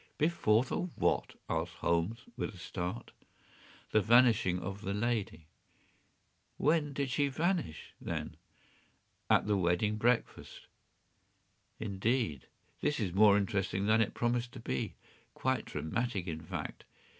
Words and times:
”“Before 0.17 0.63
the 0.63 0.77
what?” 0.77 1.35
asked 1.47 1.75
Holmes, 1.75 2.25
with 2.35 2.55
a 2.55 2.57
start. 2.57 3.11
“The 3.91 4.01
vanishing 4.01 4.57
of 4.57 4.81
the 4.81 4.95
lady.” 4.95 5.45
“When 6.57 6.91
did 6.91 7.11
she 7.11 7.27
vanish, 7.27 7.93
then?” 8.01 8.35
“At 9.29 9.45
the 9.45 9.55
wedding 9.57 9.97
breakfast.” 9.97 10.65
“Indeed. 11.79 12.47
This 12.81 12.99
is 12.99 13.13
more 13.13 13.37
interesting 13.37 13.85
than 13.85 14.01
it 14.01 14.15
promised 14.15 14.53
to 14.53 14.59
be; 14.59 14.95
quite 15.35 15.65
dramatic, 15.65 16.25
in 16.25 16.41
fact. 16.41 16.83